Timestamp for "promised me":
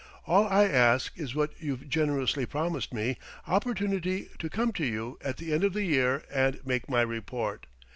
2.47-3.19